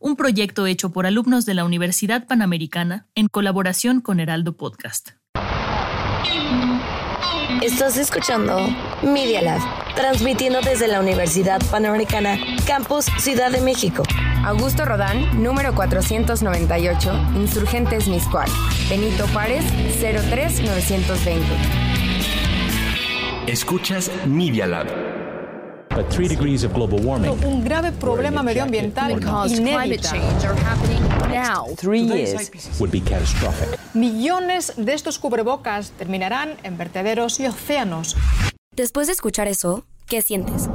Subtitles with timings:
[0.00, 5.10] Un proyecto hecho por alumnos de la Universidad Panamericana en colaboración con Heraldo Podcast.
[7.62, 8.68] Estás escuchando
[9.02, 9.60] Media Lab,
[9.94, 14.02] transmitiendo desde la Universidad Panamericana, Campus Ciudad de México.
[14.44, 18.50] Augusto Rodán, número 498, Insurgentes Miscual.
[18.90, 19.64] Benito Juárez,
[20.00, 21.46] 03920.
[23.46, 25.13] Escuchas Media Lab
[27.46, 29.12] un grave problema medioambiental
[29.46, 30.08] inédito.
[33.94, 38.16] Millones de estos cubrebocas terminarán en vertederos y océanos.
[38.74, 40.68] Después de escuchar eso, ¿qué sientes?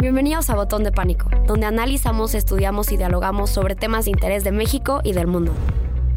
[0.00, 4.52] Bienvenidos a Botón de Pánico, donde analizamos, estudiamos y dialogamos sobre temas de interés de
[4.52, 5.52] México y del mundo.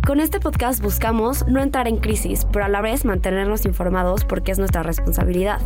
[0.05, 4.51] Con este podcast buscamos no entrar en crisis, pero a la vez mantenernos informados porque
[4.51, 5.61] es nuestra responsabilidad.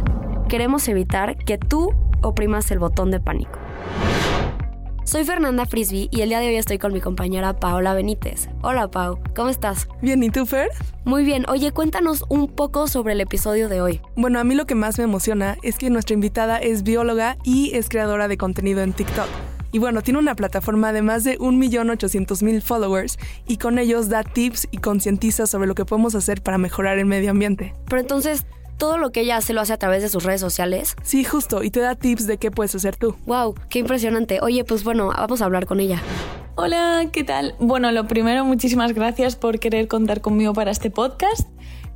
[0.47, 3.59] Queremos evitar que tú oprimas el botón de pánico.
[5.09, 8.47] Soy Fernanda Frisby y el día de hoy estoy con mi compañera Paola Benítez.
[8.61, 9.87] Hola Pau, ¿cómo estás?
[10.03, 10.69] Bien, ¿y tú Fer?
[11.03, 14.01] Muy bien, oye, cuéntanos un poco sobre el episodio de hoy.
[14.15, 17.75] Bueno, a mí lo que más me emociona es que nuestra invitada es bióloga y
[17.75, 19.25] es creadora de contenido en TikTok.
[19.71, 24.67] Y bueno, tiene una plataforma de más de 1.800.000 followers y con ellos da tips
[24.69, 27.73] y concientiza sobre lo que podemos hacer para mejorar el medio ambiente.
[27.87, 28.45] Pero entonces,
[28.79, 30.95] todo lo que ella hace lo hace a través de sus redes sociales.
[31.03, 33.15] Sí, justo, y te da tips de qué puedes hacer tú.
[33.27, 34.39] Wow, qué impresionante.
[34.41, 36.01] Oye, pues bueno, vamos a hablar con ella.
[36.55, 37.53] Hola, ¿qué tal?
[37.59, 41.47] Bueno, lo primero, muchísimas gracias por querer contar conmigo para este podcast.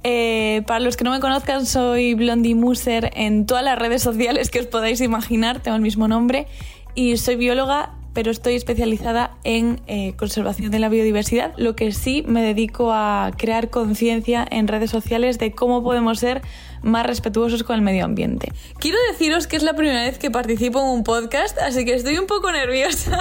[0.03, 4.51] Eh, para los que no me conozcan, soy Blondie Muser en todas las redes sociales
[4.51, 6.47] que os podáis imaginar, tengo el mismo nombre,
[6.93, 12.23] y soy bióloga pero estoy especializada en eh, conservación de la biodiversidad, lo que sí
[12.27, 16.41] me dedico a crear conciencia en redes sociales de cómo podemos ser
[16.81, 18.51] más respetuosos con el medio ambiente.
[18.77, 22.17] Quiero deciros que es la primera vez que participo en un podcast, así que estoy
[22.17, 23.19] un poco nerviosa.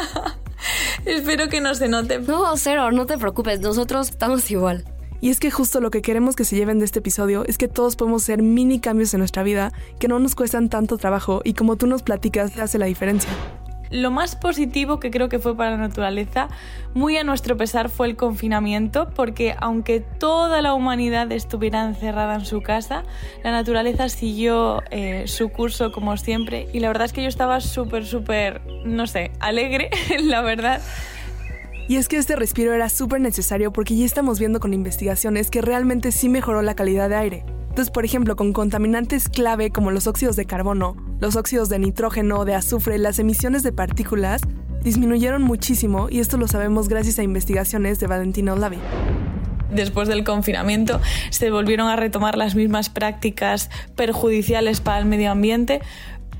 [1.05, 2.21] Espero que no se note.
[2.21, 4.85] No, cero, no te preocupes, nosotros estamos igual.
[5.21, 7.69] Y es que justo lo que queremos que se lleven de este episodio es que
[7.69, 11.55] todos podemos hacer mini cambios en nuestra vida que no nos cuestan tanto trabajo y
[11.55, 13.31] como tú nos platicas, hace la diferencia
[13.93, 16.49] lo más positivo que creo que fue para la naturaleza,
[16.95, 22.45] muy a nuestro pesar, fue el confinamiento, porque aunque toda la humanidad estuviera encerrada en
[22.45, 23.05] su casa,
[23.45, 27.61] la naturaleza siguió eh, su curso como siempre y la verdad es que yo estaba
[27.61, 29.91] súper, súper, no sé, alegre,
[30.23, 30.81] la verdad.
[31.89, 35.61] Y es que este respiro era súper necesario porque ya estamos viendo con investigaciones que
[35.61, 37.45] realmente sí mejoró la calidad de aire.
[37.69, 42.45] Entonces, por ejemplo, con contaminantes clave como los óxidos de carbono, los óxidos de nitrógeno,
[42.45, 44.43] de azufre, las emisiones de partículas
[44.83, 48.79] disminuyeron muchísimo y esto lo sabemos gracias a investigaciones de Valentino Lavi.
[49.71, 51.01] Después del confinamiento
[51.31, 55.81] se volvieron a retomar las mismas prácticas perjudiciales para el medio ambiente,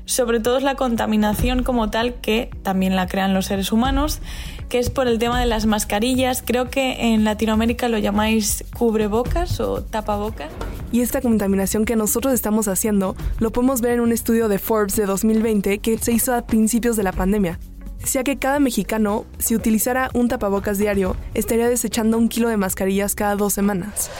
[0.03, 4.19] sobre todo es la contaminación como tal que también la crean los seres humanos
[4.67, 6.43] que es por el tema de las mascarillas.
[6.45, 10.49] Creo que en Latinoamérica lo llamáis cubrebocas o tapabocas.
[10.93, 14.95] Y esta contaminación que nosotros estamos haciendo lo podemos ver en un estudio de Forbes
[14.95, 17.57] de 2020 que se hizo a principios de la pandemia.
[17.99, 23.15] Decía que cada mexicano, si utilizara un tapabocas diario, estaría desechando un kilo de mascarillas
[23.15, 24.11] cada dos semanas.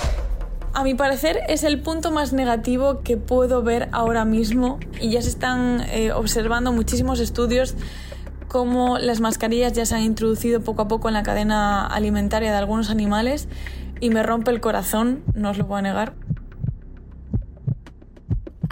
[0.73, 5.21] A mi parecer es el punto más negativo que puedo ver ahora mismo y ya
[5.21, 7.75] se están eh, observando muchísimos estudios
[8.47, 12.57] cómo las mascarillas ya se han introducido poco a poco en la cadena alimentaria de
[12.57, 13.47] algunos animales
[14.03, 16.13] y me rompe el corazón, no os lo puedo negar.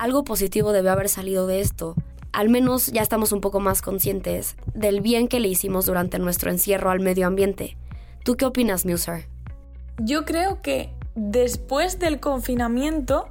[0.02, 1.94] Algo positivo debe haber salido de esto.
[2.34, 6.50] Al menos ya estamos un poco más conscientes del bien que le hicimos durante nuestro
[6.50, 7.78] encierro al medio ambiente.
[8.24, 9.28] ¿Tú qué opinas, Muser?
[10.00, 13.28] Yo creo que después del confinamiento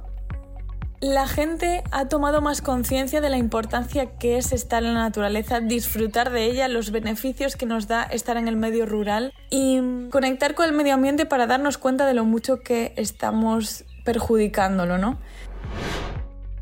[1.01, 5.59] la gente ha tomado más conciencia de la importancia que es estar en la naturaleza,
[5.59, 10.55] disfrutar de ella, los beneficios que nos da estar en el medio rural y conectar
[10.55, 15.19] con el medio ambiente para darnos cuenta de lo mucho que estamos perjudicándolo, ¿no?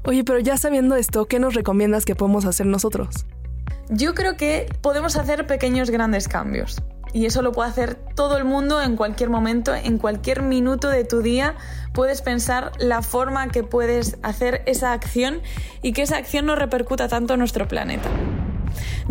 [0.05, 3.25] Oye, pero ya sabiendo esto, ¿qué nos recomiendas que podemos hacer nosotros?
[3.89, 6.81] Yo creo que podemos hacer pequeños grandes cambios.
[7.11, 11.03] y eso lo puede hacer todo el mundo en cualquier momento, en cualquier minuto de
[11.03, 11.55] tu día.
[11.93, 15.41] Puedes pensar la forma que puedes hacer esa acción
[15.81, 18.07] y que esa acción no repercuta tanto en nuestro planeta.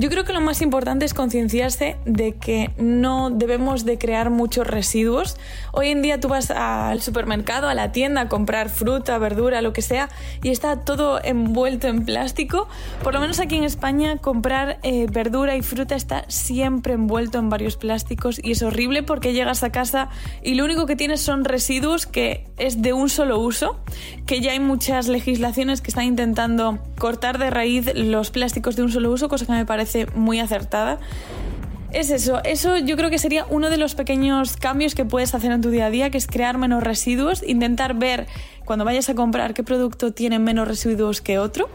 [0.00, 4.65] Yo creo que lo más importante es concienciarse de que no debemos de crear muchos
[4.65, 5.37] residuos.
[5.73, 9.73] Hoy en día tú vas al supermercado, a la tienda a comprar fruta, verdura, lo
[9.73, 10.09] que sea,
[10.41, 12.69] y está todo envuelto en plástico.
[13.03, 17.51] Por lo menos aquí en España comprar eh, verdura y fruta está siempre envuelto en
[17.51, 20.11] varios plásticos y es horrible porque llegas a casa
[20.44, 23.81] y lo único que tienes son residuos que es de un solo uso,
[24.27, 28.93] que ya hay muchas legislaciones que están intentando cortar de raíz los plásticos de un
[28.93, 30.99] solo uso, cosa que me parece muy acertada.
[31.90, 35.52] Es eso, eso yo creo que sería uno de los pequeños cambios que puedes hacer
[35.52, 38.26] en tu día a día, que es crear menos residuos, intentar ver
[38.67, 41.70] cuando vayas a comprar qué producto tiene menos residuos que otro.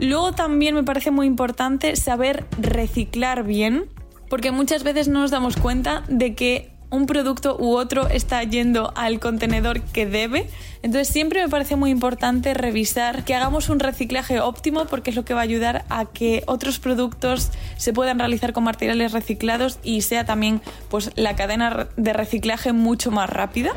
[0.00, 3.84] Luego también me parece muy importante saber reciclar bien,
[4.28, 8.92] porque muchas veces no nos damos cuenta de que un producto u otro está yendo
[8.94, 10.48] al contenedor que debe.
[10.82, 15.24] Entonces siempre me parece muy importante revisar que hagamos un reciclaje óptimo porque es lo
[15.24, 20.02] que va a ayudar a que otros productos se puedan realizar con materiales reciclados y
[20.02, 20.60] sea también
[20.90, 23.70] pues la cadena de reciclaje mucho más rápida.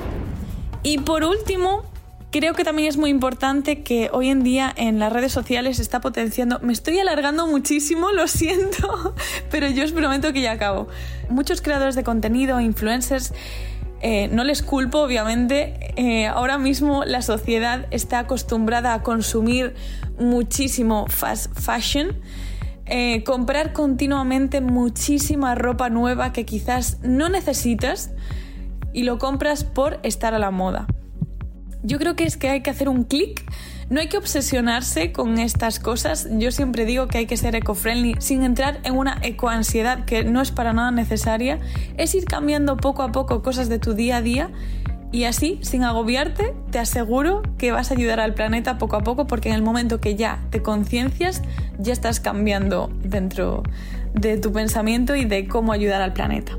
[0.83, 1.83] Y por último,
[2.37, 5.81] Creo que también es muy importante que hoy en día en las redes sociales se
[5.81, 6.59] está potenciando.
[6.59, 9.15] Me estoy alargando muchísimo, lo siento,
[9.49, 10.89] pero yo os prometo que ya acabo.
[11.29, 13.33] Muchos creadores de contenido, influencers,
[14.01, 15.93] eh, no les culpo, obviamente.
[15.95, 19.73] Eh, ahora mismo la sociedad está acostumbrada a consumir
[20.19, 22.19] muchísimo fast fashion.
[22.85, 28.11] Eh, comprar continuamente muchísima ropa nueva que quizás no necesitas
[28.91, 30.85] y lo compras por estar a la moda.
[31.85, 33.43] Yo creo que es que hay que hacer un clic.
[33.91, 36.27] No hay que obsesionarse con estas cosas.
[36.31, 40.41] Yo siempre digo que hay que ser eco-friendly sin entrar en una ecoansiedad que no
[40.41, 41.59] es para nada necesaria.
[41.97, 44.49] Es ir cambiando poco a poco cosas de tu día a día
[45.11, 49.27] y así, sin agobiarte, te aseguro que vas a ayudar al planeta poco a poco
[49.27, 51.43] porque en el momento que ya te conciencias,
[51.77, 53.61] ya estás cambiando dentro
[54.13, 56.57] de tu pensamiento y de cómo ayudar al planeta.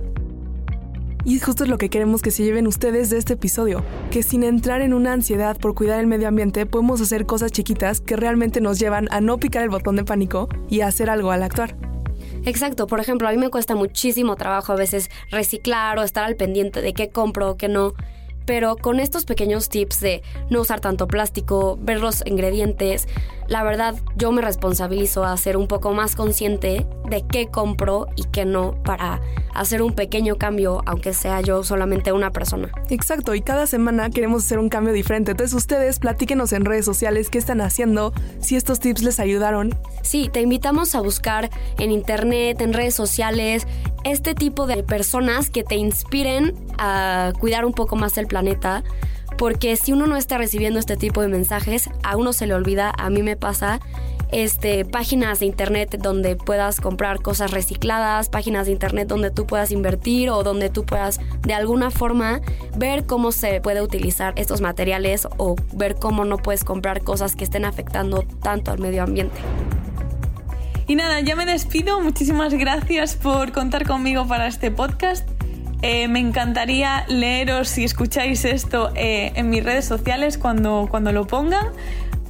[1.27, 3.83] Y justo es lo que queremos que se lleven ustedes de este episodio,
[4.13, 8.01] que sin entrar en una ansiedad por cuidar el medio ambiente podemos hacer cosas chiquitas
[8.01, 11.33] que realmente nos llevan a no picar el botón de pánico y a hacer algo
[11.33, 11.77] al actuar.
[12.45, 16.37] Exacto, por ejemplo, a mí me cuesta muchísimo trabajo a veces reciclar o estar al
[16.37, 17.95] pendiente de qué compro o qué no
[18.47, 23.09] pero con estos pequeños tips de no usar tanto plástico, ver los ingredientes,
[23.49, 28.25] la verdad yo me responsabilizo a ser un poco más consciente de qué compro y
[28.25, 29.21] qué no para
[29.55, 32.71] hacer un pequeño cambio, aunque sea yo solamente una persona.
[32.91, 35.31] Exacto, y cada semana queremos hacer un cambio diferente.
[35.31, 39.75] Entonces ustedes platíquenos en redes sociales qué están haciendo, si estos tips les ayudaron.
[40.03, 43.67] Sí, te invitamos a buscar en internet, en redes sociales,
[44.11, 48.85] este tipo de personas que te inspiren a cuidar un poco más el planeta.
[49.39, 52.93] Porque si uno no está recibiendo este tipo de mensajes, a uno se le olvida,
[52.97, 53.81] a mí me pasa,
[54.33, 59.71] este, páginas de internet donde puedas comprar cosas recicladas, páginas de internet donde tú puedas
[59.71, 62.41] invertir o donde tú puedas de alguna forma
[62.77, 67.45] ver cómo se puede utilizar estos materiales o ver cómo no puedes comprar cosas que
[67.45, 69.37] estén afectando tanto al medio ambiente.
[70.89, 72.01] Y nada, ya me despido.
[72.01, 75.29] Muchísimas gracias por contar conmigo para este podcast.
[75.83, 81.27] Eh, me encantaría leeros si escucháis esto eh, en mis redes sociales cuando, cuando lo
[81.27, 81.67] pongan.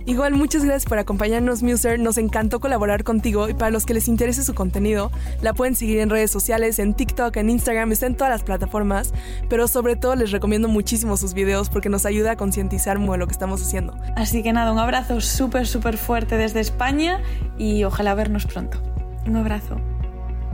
[0.06, 1.98] Igual, muchas gracias por acompañarnos, Muser.
[1.98, 5.10] Nos encantó colaborar contigo y para los que les interese su contenido,
[5.42, 9.12] la pueden seguir en redes sociales, en TikTok, en Instagram, está en todas las plataformas.
[9.48, 13.26] Pero sobre todo les recomiendo muchísimo sus videos porque nos ayuda a concientizar de lo
[13.26, 13.94] que estamos haciendo.
[14.14, 17.20] Así que nada, un abrazo súper, súper fuerte desde España
[17.58, 18.80] y ojalá vernos pronto.
[19.26, 19.80] Un abrazo.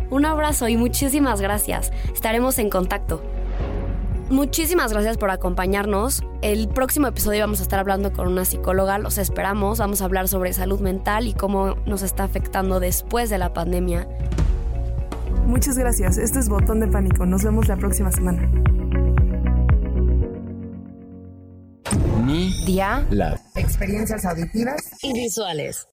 [0.09, 1.93] Un abrazo y muchísimas gracias.
[2.15, 3.23] Estaremos en contacto.
[4.33, 6.23] Muchísimas gracias por acompañarnos.
[6.41, 9.79] El próximo episodio vamos a estar hablando con una psicóloga, los esperamos.
[9.79, 14.09] Vamos a hablar sobre salud mental y cómo nos está afectando después de la pandemia.
[15.45, 16.17] Muchas gracias.
[16.17, 17.27] Este es Botón de Pánico.
[17.27, 18.51] Nos vemos la próxima semana.
[22.25, 23.07] Mi Día.
[23.11, 25.92] la Experiencias auditivas Y visuales.